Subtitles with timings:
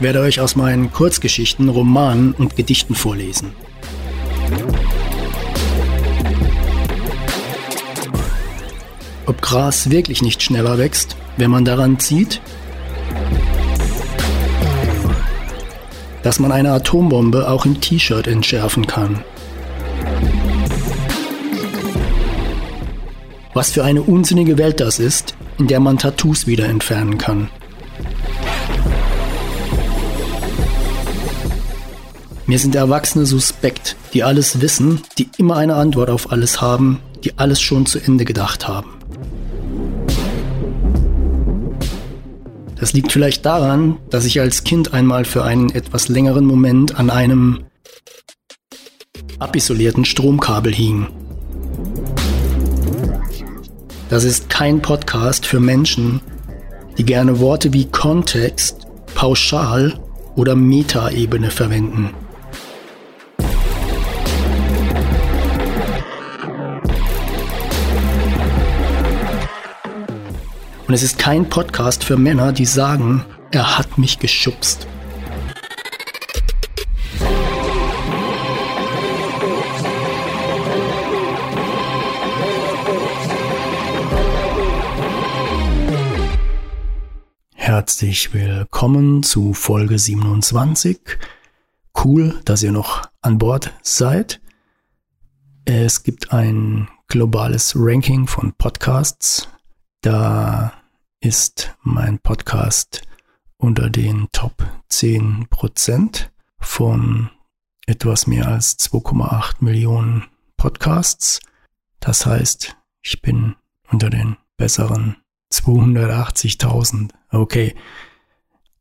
[0.00, 3.52] Ich werde euch aus meinen Kurzgeschichten, Romanen und Gedichten vorlesen.
[9.26, 12.40] Ob Gras wirklich nicht schneller wächst, wenn man daran zieht?
[16.22, 19.24] Dass man eine Atombombe auch im T-Shirt entschärfen kann.
[23.54, 27.50] Was für eine unsinnige Welt das ist, in der man Tattoos wieder entfernen kann.
[32.46, 37.38] Mir sind Erwachsene suspekt, die alles wissen, die immer eine Antwort auf alles haben, die
[37.38, 38.99] alles schon zu Ende gedacht haben.
[42.80, 47.10] Das liegt vielleicht daran, dass ich als Kind einmal für einen etwas längeren Moment an
[47.10, 47.64] einem
[49.38, 51.06] abisolierten Stromkabel hing.
[54.08, 56.22] Das ist kein Podcast für Menschen,
[56.96, 60.00] die gerne Worte wie Kontext, Pauschal
[60.34, 62.10] oder Metaebene verwenden.
[70.90, 74.88] Und es ist kein Podcast für Männer, die sagen, er hat mich geschubst.
[87.54, 90.98] Herzlich willkommen zu Folge 27.
[92.04, 94.40] Cool, dass ihr noch an Bord seid.
[95.66, 99.46] Es gibt ein globales Ranking von Podcasts.
[100.00, 100.72] Da
[101.20, 103.02] ist mein Podcast
[103.58, 107.30] unter den Top 10 Prozent von
[107.86, 110.24] etwas mehr als 2,8 Millionen
[110.56, 111.40] Podcasts.
[112.00, 113.54] Das heißt, ich bin
[113.90, 115.16] unter den besseren
[115.52, 117.10] 280.000.
[117.30, 117.74] Okay.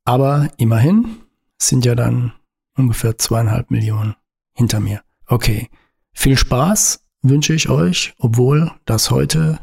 [0.06, 1.24] Aber immerhin
[1.58, 2.32] sind ja dann
[2.78, 4.16] ungefähr zweieinhalb Millionen
[4.54, 5.04] hinter mir.
[5.26, 5.70] Okay.
[6.14, 9.60] Viel Spaß wünsche ich euch, obwohl das heute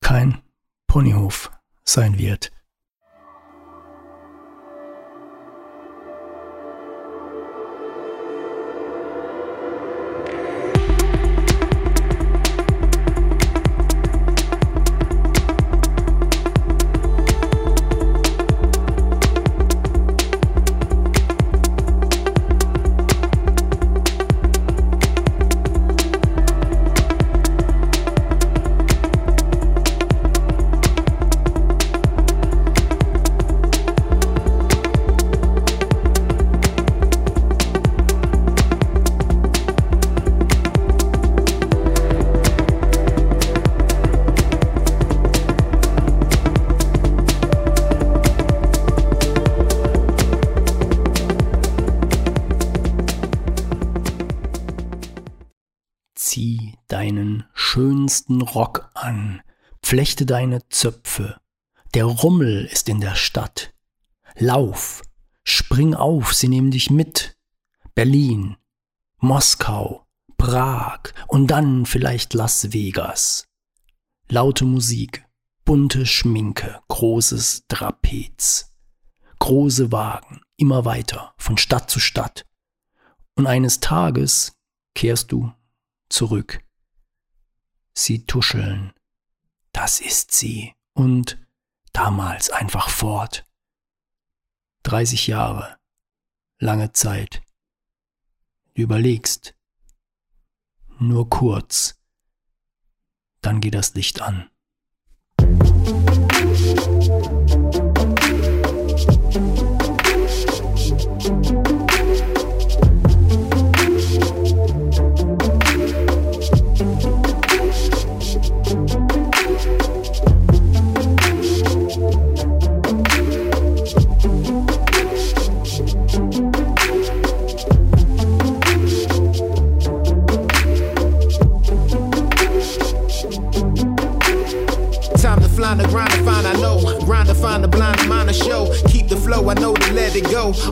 [0.00, 0.38] kein
[0.88, 1.50] Ponyhof
[1.88, 2.50] sein wird.
[56.88, 59.42] Deinen schönsten Rock an,
[59.82, 61.40] flechte deine Zöpfe,
[61.94, 63.72] der Rummel ist in der Stadt.
[64.36, 65.02] Lauf,
[65.44, 67.36] spring auf, sie nehmen dich mit.
[67.94, 68.56] Berlin,
[69.18, 73.48] Moskau, Prag und dann vielleicht Las Vegas.
[74.28, 75.24] Laute Musik,
[75.64, 78.74] bunte Schminke, großes Trapez.
[79.38, 82.44] Große Wagen, immer weiter, von Stadt zu Stadt.
[83.36, 84.52] Und eines Tages
[84.94, 85.52] kehrst du
[86.08, 86.65] zurück
[87.96, 88.92] sie tuscheln.
[89.72, 90.74] Das ist sie.
[90.92, 91.38] Und
[91.92, 93.44] damals einfach fort.
[94.84, 95.78] 30 Jahre.
[96.58, 97.42] Lange Zeit.
[98.74, 99.54] Du überlegst.
[100.98, 102.00] Nur kurz.
[103.40, 104.50] Dann geht das Licht an.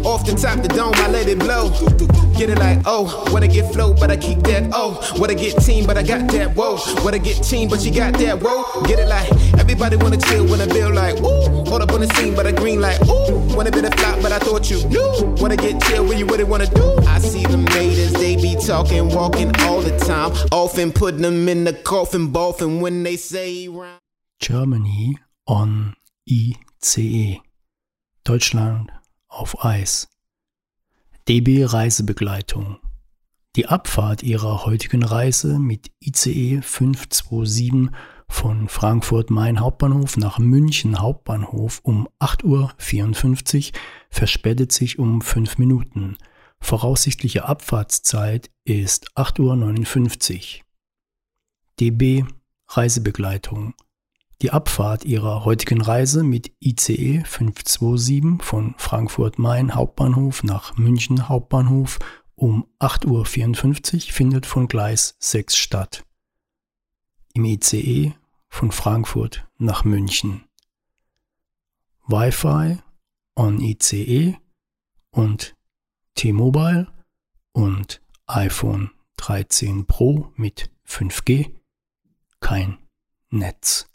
[0.05, 1.71] Off the top the dome, I let it blow.
[2.39, 5.01] Get it like, oh, wanna get flow, but I keep that, oh.
[5.19, 6.79] Wanna get team, but I got that, whoa.
[7.03, 8.83] Wanna get team, but you got that, whoa.
[8.83, 11.65] Get it like, everybody wanna chill when I feel like, ooh.
[11.69, 13.57] Hold up on the scene, but I green like, ooh.
[13.57, 15.35] Wanna be the flop, but I thought you knew.
[15.41, 16.97] Wanna get chill when you really wanna do.
[17.09, 20.33] I see the haters, they be talking, walking all the time.
[20.53, 23.69] Often putting them in the coffin, boffin when they say.
[24.41, 25.95] Germany on
[26.29, 27.41] ICE.
[28.25, 28.91] Deutschland
[29.29, 30.09] auf Eis.
[31.29, 32.79] DB Reisebegleitung.
[33.55, 37.91] Die Abfahrt ihrer heutigen Reise mit ICE 527
[38.27, 46.17] von Frankfurt Main Hauptbahnhof nach München Hauptbahnhof um 8.54 Uhr verspätet sich um 5 Minuten.
[46.61, 50.65] Voraussichtliche Abfahrtszeit ist 8.59 Uhr.
[51.79, 52.25] DB
[52.69, 53.75] Reisebegleitung.
[54.43, 61.99] Die Abfahrt ihrer heutigen Reise mit ICE 527 von Frankfurt Main Hauptbahnhof nach München Hauptbahnhof
[62.35, 66.05] um 8.54 Uhr findet von Gleis 6 statt.
[67.33, 68.15] Im ICE
[68.49, 70.45] von Frankfurt nach München.
[72.07, 72.79] Wi-Fi
[73.37, 74.37] on ICE
[75.11, 75.57] und
[76.15, 76.93] T-Mobile
[77.53, 81.55] und iPhone 13 Pro mit 5G
[82.41, 82.79] kein
[83.31, 83.89] Netz.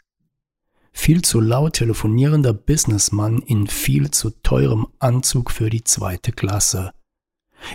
[1.02, 6.92] Viel zu laut telefonierender Businessmann in viel zu teurem Anzug für die zweite Klasse.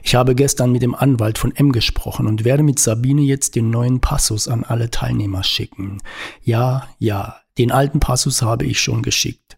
[0.03, 3.71] Ich habe gestern mit dem Anwalt von M gesprochen und werde mit Sabine jetzt den
[3.71, 6.03] neuen Passus an alle Teilnehmer schicken.
[6.43, 9.57] Ja, ja, den alten Passus habe ich schon geschickt.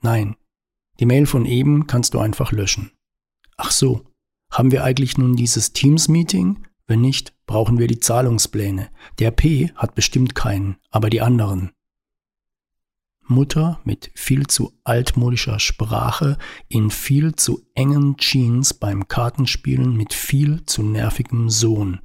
[0.00, 0.36] Nein,
[1.00, 2.92] die Mail von eben kannst du einfach löschen.
[3.56, 4.04] Ach so,
[4.52, 6.68] haben wir eigentlich nun dieses Teams-Meeting?
[6.86, 8.90] Wenn nicht, brauchen wir die Zahlungspläne.
[9.18, 11.72] Der P hat bestimmt keinen, aber die anderen.
[13.30, 16.38] Mutter mit viel zu altmodischer Sprache
[16.68, 22.00] in viel zu engen Jeans beim Kartenspielen mit viel zu nervigem Sohn.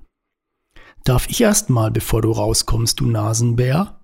[1.03, 3.99] Darf ich erst mal, bevor du rauskommst, du Nasenbär?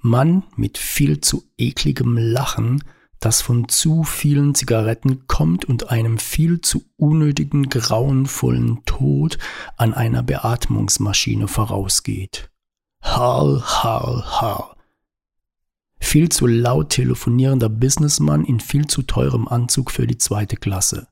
[0.00, 2.84] Mann mit viel zu ekligem Lachen,
[3.20, 9.38] das von zu vielen Zigaretten kommt und einem viel zu unnötigen grauenvollen Tod
[9.78, 12.50] an einer Beatmungsmaschine vorausgeht.
[13.00, 14.73] Harl, harl, harl
[16.06, 21.08] viel zu laut telefonierender Businessmann in viel zu teurem Anzug für die zweite Klasse.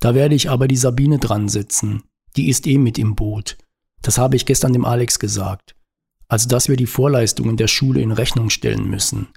[0.00, 2.02] Da werde ich aber die Sabine dran setzen.
[2.36, 3.56] Die ist eh mit im Boot.
[4.02, 5.76] Das habe ich gestern dem Alex gesagt.
[6.28, 9.28] Also, dass wir die Vorleistungen der Schule in Rechnung stellen müssen.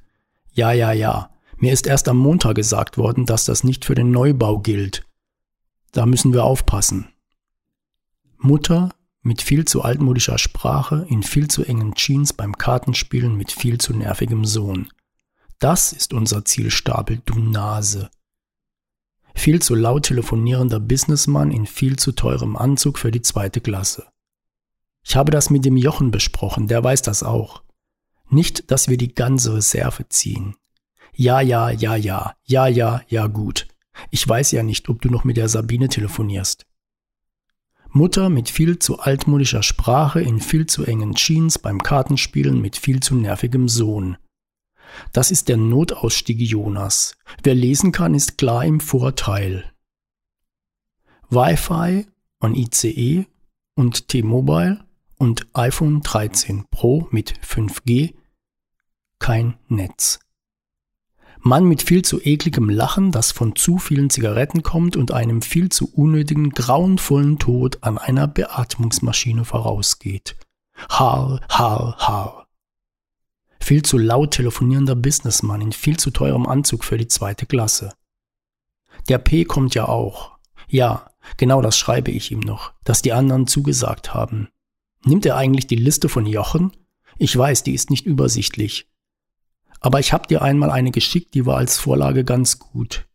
[0.54, 1.30] Ja, ja, ja.
[1.58, 5.06] Mir ist erst am Montag gesagt worden, dass das nicht für den Neubau gilt.
[5.92, 7.10] Da müssen wir aufpassen.
[8.38, 8.94] Mutter
[9.26, 13.94] mit viel zu altmodischer Sprache, in viel zu engen Jeans beim Kartenspielen mit viel zu
[13.94, 14.90] nervigem Sohn.
[15.60, 18.12] Das ist unser Zielstapel, du Nase.
[19.34, 24.06] Viel zu laut telefonierender Businessmann in viel zu teurem Anzug für die zweite Klasse.
[25.04, 27.64] Ich habe das mit dem Jochen besprochen, der weiß das auch.
[28.30, 30.56] Nicht, dass wir die ganze Reserve ziehen.
[31.14, 33.68] Ja, ja, ja, ja, ja, ja, ja, gut.
[34.12, 36.68] Ich weiß ja nicht, ob du noch mit der Sabine telefonierst.
[37.96, 43.00] Mutter mit viel zu altmodischer Sprache in viel zu engen Jeans beim Kartenspielen mit viel
[43.00, 44.18] zu nervigem Sohn.
[45.14, 47.16] Das ist der Notausstieg Jonas.
[47.42, 49.72] Wer lesen kann, ist klar im Vorteil.
[51.30, 52.06] Wi-Fi
[52.42, 53.28] on ICE
[53.76, 54.86] und T-Mobile
[55.18, 58.14] und iPhone 13 Pro mit 5G
[59.20, 60.20] kein Netz.
[61.48, 65.70] Mann mit viel zu ekligem Lachen, das von zu vielen Zigaretten kommt und einem viel
[65.70, 70.38] zu unnötigen, grauenvollen Tod an einer Beatmungsmaschine vorausgeht.
[70.90, 72.48] Haar, Haar, Haar.
[73.60, 77.94] Viel zu laut telefonierender Businessmann in viel zu teurem Anzug für die zweite Klasse.
[79.08, 80.32] Der P kommt ja auch.
[80.68, 84.50] Ja, genau das schreibe ich ihm noch, dass die anderen zugesagt haben.
[85.04, 86.72] Nimmt er eigentlich die Liste von Jochen?
[87.20, 88.90] Ich weiß, die ist nicht übersichtlich.
[89.80, 93.08] Aber ich habe dir einmal eine geschickt, die war als Vorlage ganz gut.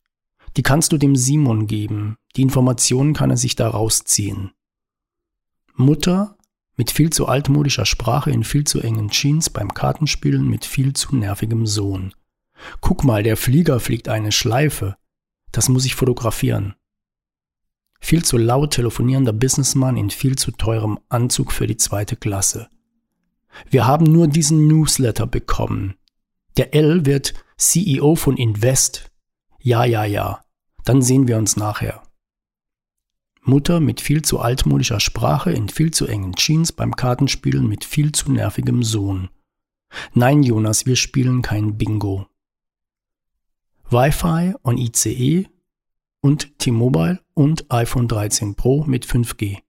[0.56, 2.16] Die kannst du dem Simon geben.
[2.36, 4.52] Die Informationen kann er sich da rausziehen.
[5.74, 6.36] Mutter
[6.76, 11.14] mit viel zu altmodischer Sprache in viel zu engen Jeans beim Kartenspielen mit viel zu
[11.14, 12.14] nervigem Sohn.
[12.80, 14.96] Guck mal, der Flieger fliegt eine Schleife.
[15.52, 16.74] Das muss ich fotografieren.
[18.00, 22.68] Viel zu laut telefonierender Businessman in viel zu teurem Anzug für die zweite Klasse.
[23.68, 25.96] Wir haben nur diesen Newsletter bekommen.
[26.60, 29.10] Der L wird CEO von Invest.
[29.62, 30.44] Ja, ja, ja.
[30.84, 32.02] Dann sehen wir uns nachher.
[33.40, 38.12] Mutter mit viel zu altmodischer Sprache in viel zu engen Jeans beim Kartenspielen mit viel
[38.12, 39.30] zu nervigem Sohn.
[40.12, 42.26] Nein, Jonas, wir spielen kein Bingo.
[43.88, 45.48] Wi-Fi on ICE
[46.20, 49.60] und T-Mobile und iPhone 13 Pro mit 5G.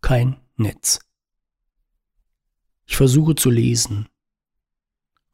[0.00, 0.98] Kein Netz.
[2.86, 4.08] Ich versuche zu lesen.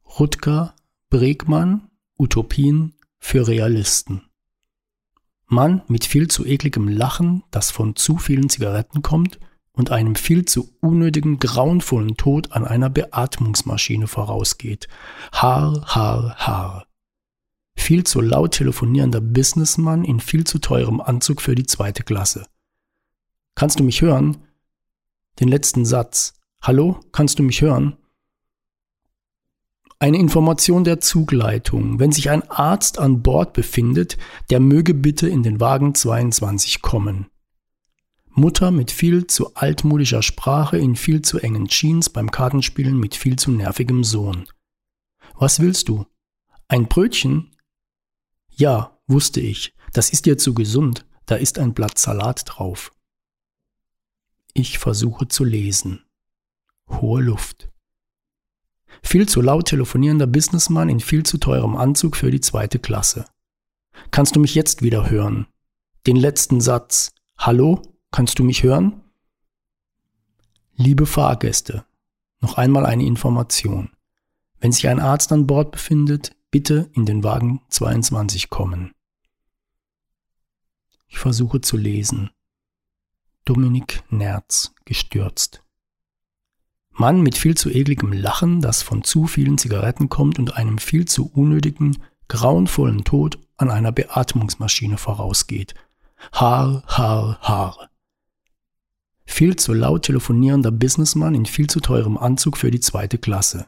[0.08, 0.74] Rutger
[1.10, 4.22] Bregmann Utopien für Realisten.
[5.46, 9.38] Mann mit viel zu ekligem Lachen, das von zu vielen Zigaretten kommt
[9.72, 14.88] und einem viel zu unnötigen, grauenvollen Tod an einer Beatmungsmaschine vorausgeht.
[15.30, 16.86] Haar, Haar, Haar.
[17.76, 22.46] Viel zu laut telefonierender Businessmann in viel zu teurem Anzug für die zweite Klasse.
[23.54, 24.38] Kannst du mich hören?
[25.38, 26.34] Den letzten Satz.
[26.60, 27.96] Hallo, kannst du mich hören?
[30.00, 31.98] Eine Information der Zugleitung.
[31.98, 34.16] Wenn sich ein Arzt an Bord befindet,
[34.48, 37.26] der möge bitte in den Wagen 22 kommen.
[38.30, 43.36] Mutter mit viel zu altmodischer Sprache in viel zu engen Jeans beim Kartenspielen mit viel
[43.36, 44.48] zu nervigem Sohn.
[45.34, 46.06] Was willst du?
[46.68, 47.56] Ein Brötchen?
[48.50, 49.74] Ja, wusste ich.
[49.92, 51.06] Das ist dir zu gesund.
[51.26, 52.92] Da ist ein Blatt Salat drauf.
[54.54, 56.04] Ich versuche zu lesen.
[56.88, 57.68] Hohe Luft.
[59.02, 63.24] Viel zu laut telefonierender Businessmann in viel zu teurem Anzug für die zweite Klasse.
[64.10, 65.46] Kannst du mich jetzt wieder hören?
[66.06, 67.12] Den letzten Satz.
[67.36, 67.82] Hallo?
[68.10, 69.02] Kannst du mich hören?
[70.74, 71.84] Liebe Fahrgäste,
[72.40, 73.90] noch einmal eine Information.
[74.60, 78.92] Wenn sich ein Arzt an Bord befindet, bitte in den Wagen 22 kommen.
[81.08, 82.30] Ich versuche zu lesen.
[83.44, 85.62] Dominik Nerz gestürzt.
[86.98, 91.04] Mann mit viel zu ekligem Lachen, das von zu vielen Zigaretten kommt und einem viel
[91.04, 95.74] zu unnötigen, grauenvollen Tod an einer Beatmungsmaschine vorausgeht.
[96.32, 97.90] Haar, Haar, Haar.
[99.24, 103.66] Viel zu laut telefonierender Businessmann in viel zu teurem Anzug für die zweite Klasse.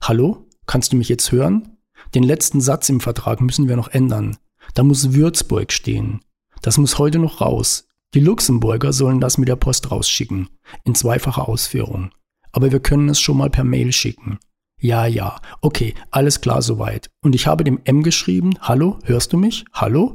[0.00, 0.46] Hallo?
[0.64, 1.76] Kannst du mich jetzt hören?
[2.14, 4.38] Den letzten Satz im Vertrag müssen wir noch ändern.
[4.74, 6.20] Da muss Würzburg stehen.
[6.62, 7.86] Das muss heute noch raus.
[8.14, 10.48] Die Luxemburger sollen das mit der Post rausschicken.
[10.84, 12.10] In zweifacher Ausführung.
[12.56, 14.38] Aber wir können es schon mal per Mail schicken.
[14.80, 15.42] Ja, ja.
[15.60, 17.10] Okay, alles klar soweit.
[17.20, 19.66] Und ich habe dem M geschrieben, hallo, hörst du mich?
[19.74, 20.14] Hallo?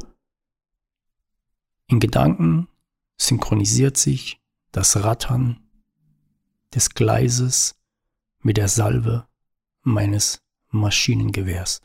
[1.85, 2.67] In Gedanken
[3.15, 5.69] synchronisiert sich das Rattern
[6.73, 7.79] des Gleises
[8.39, 9.27] mit der Salve
[9.83, 11.79] meines Maschinengewehrs.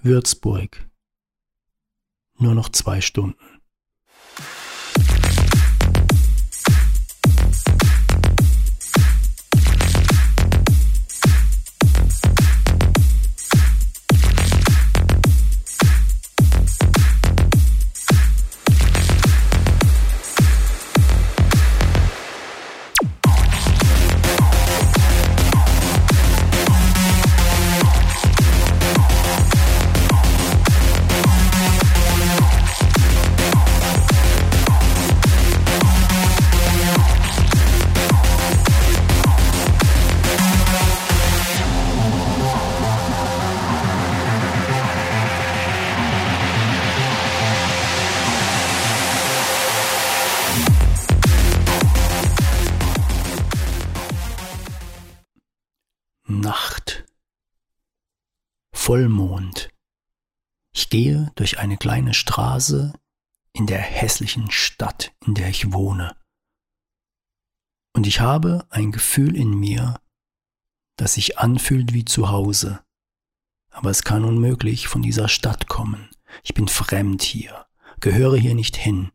[0.00, 0.88] Würzburg.
[2.38, 3.59] Nur noch zwei Stunden.
[60.90, 62.92] Ich gehe durch eine kleine Straße
[63.52, 66.16] in der hässlichen Stadt, in der ich wohne.
[67.94, 70.00] Und ich habe ein Gefühl in mir,
[70.96, 72.82] das sich anfühlt wie zu Hause.
[73.70, 76.10] Aber es kann unmöglich von dieser Stadt kommen.
[76.42, 77.68] Ich bin fremd hier,
[78.00, 79.12] gehöre hier nicht hin.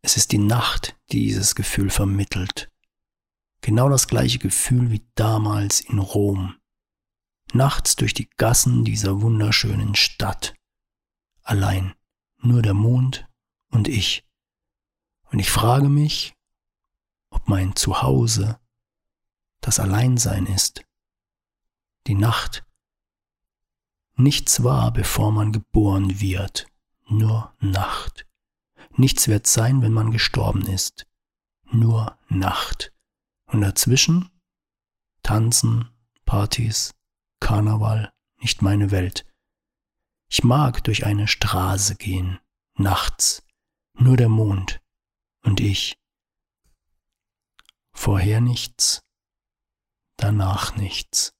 [0.00, 2.72] Es ist die Nacht, die dieses Gefühl vermittelt.
[3.60, 6.56] Genau das gleiche Gefühl wie damals in Rom.
[7.52, 10.54] Nachts durch die Gassen dieser wunderschönen Stadt.
[11.48, 11.94] Allein
[12.42, 13.26] nur der Mond
[13.70, 14.22] und ich.
[15.30, 16.34] Und ich frage mich,
[17.30, 18.60] ob mein Zuhause
[19.62, 20.84] das Alleinsein ist.
[22.06, 22.66] Die Nacht.
[24.14, 26.66] Nichts war, bevor man geboren wird,
[27.06, 28.26] nur Nacht.
[28.90, 31.06] Nichts wird sein, wenn man gestorben ist,
[31.72, 32.92] nur Nacht.
[33.46, 34.28] Und dazwischen
[35.22, 35.88] Tanzen,
[36.26, 36.94] Partys,
[37.40, 39.24] Karneval, nicht meine Welt.
[40.30, 42.38] Ich mag durch eine Straße gehen,
[42.74, 43.42] nachts,
[43.94, 44.80] nur der Mond
[45.42, 45.98] und ich.
[47.92, 49.02] Vorher nichts,
[50.16, 51.37] danach nichts.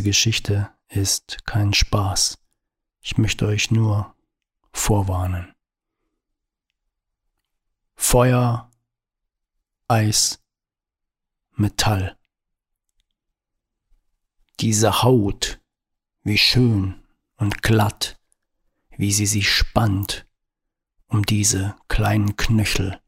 [0.00, 2.38] Nächste Geschichte ist kein Spaß.
[3.02, 4.14] Ich möchte euch nur
[4.72, 5.54] vorwarnen.
[7.96, 8.70] Feuer,
[9.88, 10.40] Eis,
[11.52, 12.16] Metall.
[14.60, 15.60] Diese Haut,
[16.22, 17.02] wie schön
[17.36, 18.18] und glatt,
[18.96, 20.26] wie sie sich spannt
[21.08, 23.00] um diese kleinen Knöchel.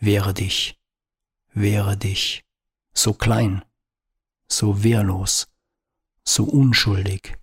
[0.00, 0.80] Wehre dich,
[1.52, 2.44] wehre dich,
[2.92, 3.64] so klein,
[4.48, 5.46] so wehrlos,
[6.28, 7.38] so unschuldig.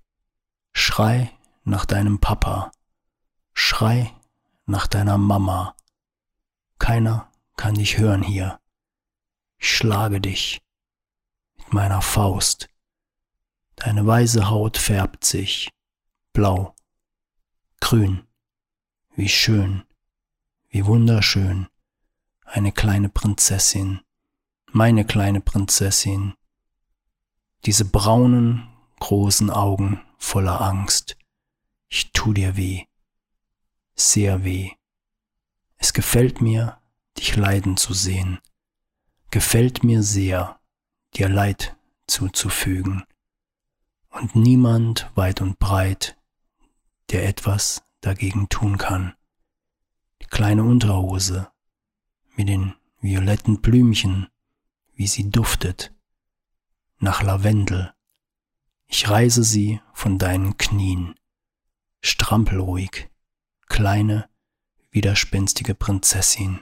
[0.72, 1.32] Schrei
[1.63, 2.72] nach deinem Papa,
[3.54, 4.13] schrei
[4.65, 5.75] nach deiner Mama.
[6.77, 8.60] Keiner kann dich hören hier.
[9.58, 10.62] Ich schlage dich
[11.58, 12.70] mit meiner Faust.
[13.75, 15.70] Deine weiße Haut färbt sich
[16.32, 16.75] blau,
[17.82, 18.27] grün,
[19.15, 19.84] wie schön,
[20.70, 21.68] wie wunderschön,
[22.44, 24.01] eine kleine Prinzessin,
[24.72, 26.36] meine kleine Prinzessin,
[27.65, 28.75] diese braunen,
[29.06, 31.16] großen Augen voller Angst.
[31.90, 32.86] Ich tu dir weh,
[33.94, 34.72] sehr weh.
[35.78, 36.82] Es gefällt mir,
[37.16, 38.40] dich leiden zu sehen,
[39.30, 40.60] gefällt mir sehr,
[41.14, 43.04] dir Leid zuzufügen.
[44.10, 46.18] Und niemand weit und breit,
[47.12, 49.14] der etwas dagegen tun kann.
[50.20, 51.52] Die kleine Unterhose
[52.36, 54.30] mit den violetten Blümchen,
[54.96, 55.94] wie sie duftet,
[56.98, 57.95] nach Lavendel.
[58.88, 61.15] Ich reise sie von deinen Knien.
[62.01, 63.10] Strampel ruhig,
[63.68, 64.30] kleine,
[64.92, 66.62] widerspenstige Prinzessin.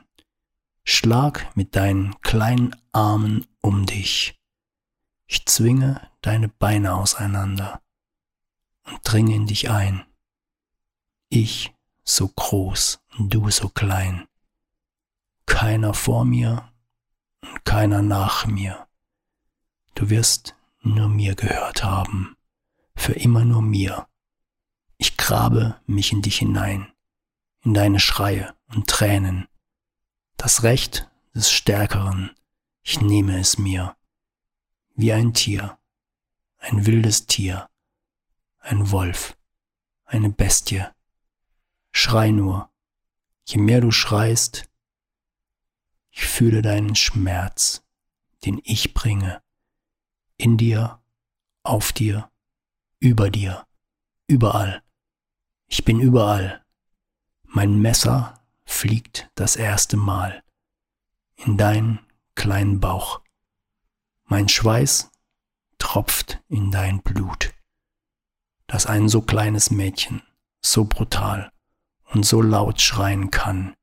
[0.84, 4.40] Schlag mit deinen kleinen Armen um dich.
[5.28, 7.82] Ich zwinge deine Beine auseinander
[8.86, 10.06] und dringe in dich ein.
[11.30, 14.28] Ich so groß und du so klein.
[15.46, 16.72] Keiner vor mir
[17.42, 18.88] und keiner nach mir.
[19.96, 22.36] Du wirst nur mir gehört haben,
[22.96, 24.08] für immer nur mir.
[24.98, 26.92] Ich grabe mich in dich hinein,
[27.62, 29.48] in deine Schreie und Tränen.
[30.38, 32.32] Das Recht des Stärkeren,
[32.84, 33.96] ich nehme es mir,
[34.96, 35.78] wie ein Tier,
[36.58, 37.70] ein wildes Tier,
[38.60, 39.38] ein Wolf,
[40.06, 40.86] eine Bestie.
[41.92, 42.70] Schrei nur,
[43.46, 44.70] je mehr du schreist,
[46.12, 47.84] ich fühle deinen Schmerz,
[48.46, 49.42] den ich bringe,
[50.44, 51.00] in dir,
[51.64, 52.30] auf dir,
[53.00, 53.66] über dir,
[54.28, 54.84] überall.
[55.68, 56.66] Ich bin überall.
[57.44, 60.44] Mein Messer fliegt das erste Mal
[61.38, 63.22] in deinen kleinen Bauch.
[64.26, 65.12] Mein Schweiß
[65.78, 67.54] tropft in dein Blut,
[68.68, 70.24] dass ein so kleines Mädchen
[70.60, 71.54] so brutal
[72.08, 73.78] und so laut schreien kann.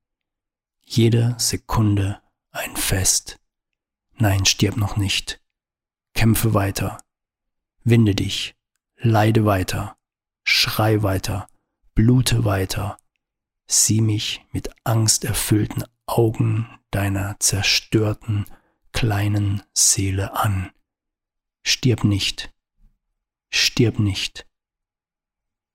[0.82, 2.20] Jede Sekunde
[2.50, 3.40] ein Fest.
[4.16, 5.39] Nein, stirb noch nicht.
[6.20, 7.02] Kämpfe weiter.
[7.82, 8.54] Winde dich.
[8.98, 9.96] Leide weiter.
[10.44, 11.48] Schrei weiter.
[11.94, 12.98] Blute weiter.
[13.66, 18.44] Sieh mich mit angsterfüllten Augen deiner zerstörten
[18.92, 20.72] kleinen Seele an.
[21.62, 22.52] Stirb nicht.
[23.48, 24.46] Stirb nicht.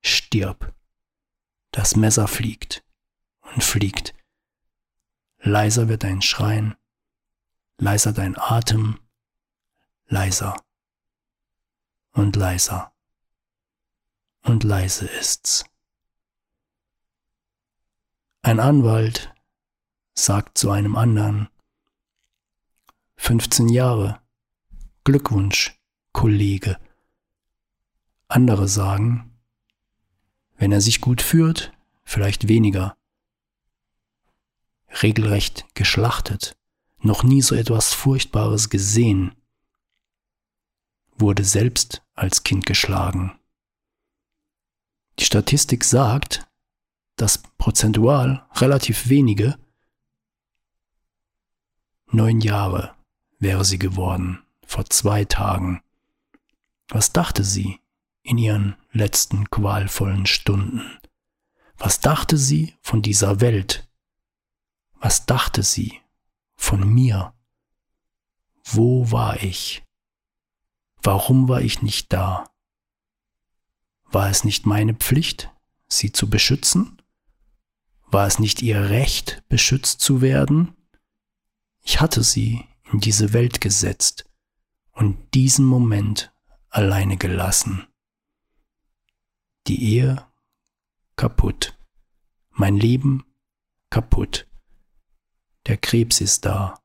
[0.03, 0.75] Stirb.
[1.71, 2.85] Das Messer fliegt
[3.55, 4.13] und fliegt.
[5.39, 6.75] Leiser wird dein Schreien,
[7.79, 8.99] leiser dein Atem,
[10.07, 10.55] leiser
[12.11, 12.93] und leiser
[14.43, 15.65] und leise ist's.
[18.41, 19.33] Ein Anwalt
[20.13, 21.49] sagt zu einem anderen,
[23.17, 24.21] 15 Jahre,
[25.03, 25.79] Glückwunsch,
[26.11, 26.79] Kollege.
[28.27, 29.35] Andere sagen,
[30.57, 32.97] wenn er sich gut führt, vielleicht weniger.
[35.01, 36.55] Regelrecht geschlachtet,
[36.99, 39.35] noch nie so etwas Furchtbares gesehen,
[41.17, 43.37] wurde selbst als Kind geschlagen.
[45.19, 46.47] Die Statistik sagt,
[47.15, 49.57] dass prozentual relativ wenige
[52.07, 52.95] neun Jahre
[53.39, 55.81] wäre sie geworden, vor zwei Tagen.
[56.89, 57.79] Was dachte sie?
[58.25, 60.99] in ihren letzten qualvollen Stunden.
[61.77, 63.87] Was dachte sie von dieser Welt?
[64.99, 66.01] Was dachte sie
[66.55, 67.33] von mir?
[68.63, 69.84] Wo war ich?
[71.05, 72.49] Warum war ich nicht da?
[74.05, 75.51] War es nicht meine Pflicht,
[75.87, 77.01] sie zu beschützen?
[78.07, 80.75] War es nicht ihr Recht, beschützt zu werden?
[81.81, 84.25] Ich hatte sie in diese Welt gesetzt
[84.91, 86.33] und diesen Moment
[86.69, 87.87] alleine gelassen
[89.67, 90.27] die Ehe
[91.15, 91.77] kaputt,
[92.51, 93.25] mein Leben
[93.89, 94.47] kaputt,
[95.65, 96.81] der Krebs ist da,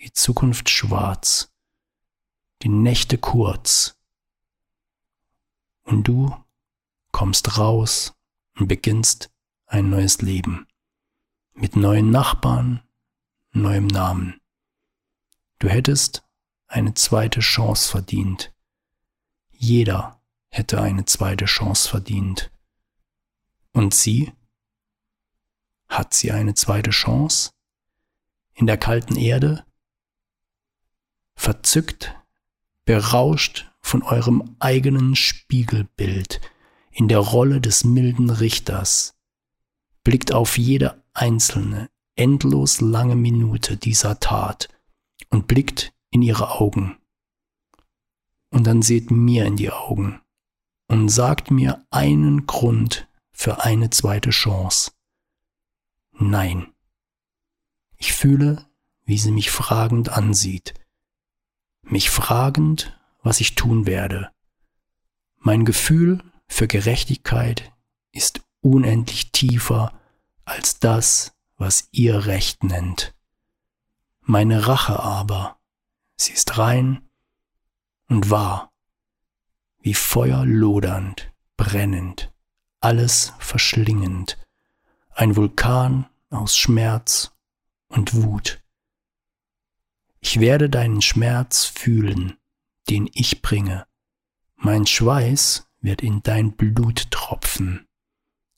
[0.00, 1.52] die Zukunft schwarz,
[2.62, 3.96] die Nächte kurz,
[5.82, 6.34] Und du
[7.10, 8.14] kommst raus
[8.56, 9.30] und beginnst
[9.66, 10.68] ein neues Leben.
[11.54, 12.82] Mit neuen Nachbarn,
[13.52, 14.40] neuem Namen.
[15.58, 16.22] Du hättest
[16.66, 18.54] eine zweite Chance verdient.
[19.50, 22.52] Jeder hätte eine zweite Chance verdient.
[23.72, 24.32] Und sie?
[25.88, 27.50] Hat sie eine zweite Chance?
[28.54, 29.66] In der kalten Erde?
[31.34, 32.19] Verzückt,
[32.90, 36.40] berauscht von eurem eigenen Spiegelbild
[36.90, 39.14] in der Rolle des milden Richters,
[40.02, 44.68] blickt auf jede einzelne, endlos lange Minute dieser Tat
[45.28, 46.98] und blickt in ihre Augen.
[48.50, 50.20] Und dann seht mir in die Augen
[50.88, 54.90] und sagt mir einen Grund für eine zweite Chance.
[56.18, 56.66] Nein.
[57.98, 58.66] Ich fühle,
[59.04, 60.74] wie sie mich fragend ansieht.
[61.90, 64.30] Mich fragend, was ich tun werde.
[65.38, 67.72] Mein Gefühl für Gerechtigkeit
[68.12, 69.92] ist unendlich tiefer
[70.44, 73.12] als das, was ihr Recht nennt.
[74.20, 75.58] Meine Rache aber,
[76.16, 77.08] sie ist rein
[78.08, 78.70] und wahr,
[79.80, 82.32] wie Feuer lodernd, brennend,
[82.78, 84.38] alles verschlingend,
[85.10, 87.32] ein Vulkan aus Schmerz
[87.88, 88.62] und Wut.
[90.20, 92.36] Ich werde deinen Schmerz fühlen,
[92.88, 93.86] den ich bringe.
[94.56, 97.88] Mein Schweiß wird in dein Blut tropfen.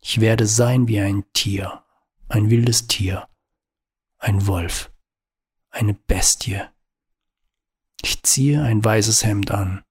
[0.00, 1.84] Ich werde sein wie ein Tier,
[2.28, 3.28] ein wildes Tier,
[4.18, 4.90] ein Wolf,
[5.70, 6.60] eine Bestie.
[8.02, 9.84] Ich ziehe ein weißes Hemd an.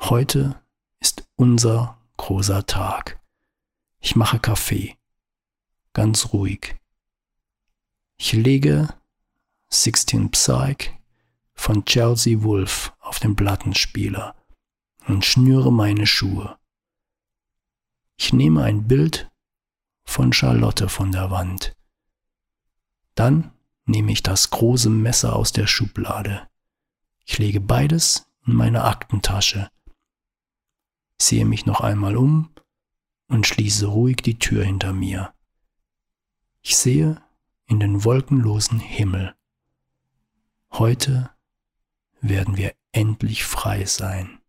[0.00, 0.60] Heute
[0.98, 3.20] ist unser großer Tag.
[4.00, 4.96] Ich mache Kaffee,
[5.92, 6.76] ganz ruhig.
[8.16, 8.88] Ich lege
[9.68, 10.92] Sixteen Psyche
[11.54, 14.34] von Chelsea Wolf auf den Plattenspieler
[15.06, 16.58] und schnüre meine Schuhe.
[18.16, 19.30] Ich nehme ein Bild
[20.04, 21.76] von Charlotte von der Wand.
[23.14, 23.52] Dann
[23.84, 26.48] nehme ich das große Messer aus der Schublade.
[27.24, 29.68] Ich lege beides in meine Aktentasche,
[31.20, 32.50] sehe mich noch einmal um
[33.28, 35.34] und schließe ruhig die Tür hinter mir.
[36.62, 37.22] Ich sehe
[37.66, 39.34] in den wolkenlosen Himmel.
[40.78, 41.30] Heute
[42.20, 44.40] werden wir endlich frei sein.